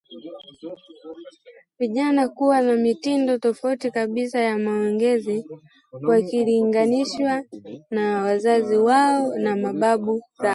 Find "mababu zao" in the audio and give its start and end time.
9.57-10.49